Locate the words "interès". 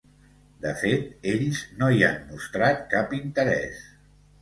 3.23-3.89